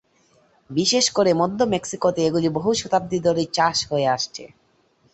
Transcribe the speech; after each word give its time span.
বিশেষ 0.69 1.05
করে 1.09 1.31
মধ্য 1.33 1.59
মেক্সিকোতে 1.73 2.19
এগুলি 2.23 2.49
বহু 2.49 2.69
শতাব্দী 2.73 3.19
ধরে 3.19 3.43
চাষ 3.53 3.77
হয়ে 3.89 4.07
আসছে। 4.07 4.43